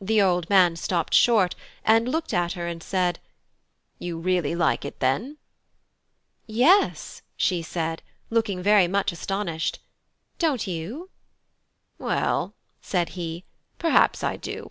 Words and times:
The 0.00 0.22
old 0.22 0.48
man 0.48 0.76
stopped 0.76 1.12
short, 1.12 1.56
and 1.84 2.08
looked 2.08 2.32
at 2.32 2.52
her 2.52 2.68
and 2.68 2.80
said: 2.80 3.18
"You 3.98 4.16
really 4.16 4.54
like 4.54 4.84
it 4.84 5.00
then?" 5.00 5.38
"Yes," 6.46 7.22
she 7.36 7.62
said, 7.62 8.00
looking 8.30 8.62
very 8.62 8.86
much 8.86 9.10
astonished, 9.10 9.80
"Don't 10.38 10.68
you?" 10.68 11.10
"Well," 11.98 12.54
said 12.80 13.08
he, 13.18 13.42
"perhaps 13.80 14.22
I 14.22 14.36
do. 14.36 14.70